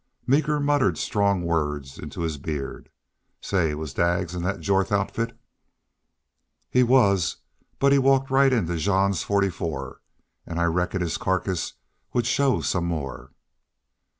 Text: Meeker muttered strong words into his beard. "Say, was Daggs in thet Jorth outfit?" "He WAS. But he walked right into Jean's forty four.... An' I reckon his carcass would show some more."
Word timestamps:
Meeker 0.25 0.59
muttered 0.59 0.97
strong 0.97 1.43
words 1.43 1.99
into 1.99 2.21
his 2.21 2.39
beard. 2.39 2.89
"Say, 3.39 3.75
was 3.75 3.93
Daggs 3.93 4.33
in 4.33 4.41
thet 4.41 4.59
Jorth 4.59 4.91
outfit?" 4.91 5.37
"He 6.71 6.81
WAS. 6.81 7.35
But 7.77 7.91
he 7.91 7.99
walked 7.99 8.31
right 8.31 8.51
into 8.51 8.77
Jean's 8.77 9.21
forty 9.21 9.51
four.... 9.51 10.01
An' 10.47 10.57
I 10.57 10.63
reckon 10.63 11.01
his 11.01 11.19
carcass 11.19 11.73
would 12.13 12.25
show 12.25 12.61
some 12.61 12.85
more." 12.85 13.33